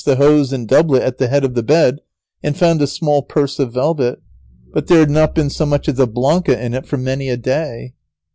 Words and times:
I 0.01 0.03
quickly 0.03 0.15
searched 0.15 0.19
the 0.19 0.31
hose 0.35 0.51
and 0.53 0.67
doublet 0.67 1.01
at 1.03 1.17
the 1.19 1.27
head 1.27 1.43
of 1.45 1.53
the 1.53 1.61
bed, 1.61 1.99
and 2.41 2.57
found 2.57 2.81
a 2.81 2.87
small 2.87 3.21
purse 3.21 3.59
of 3.59 3.73
velvet, 3.75 4.19
but 4.73 4.87
there 4.87 4.97
had 4.97 5.11
not 5.11 5.35
been 5.35 5.51
so 5.51 5.67
much 5.67 5.87
as 5.87 5.99
a 5.99 6.07
blanca 6.07 6.59
in 6.59 6.73
it 6.73 6.87
for 6.87 6.97
many 6.97 7.29
a 7.29 7.37
day. 7.37 7.93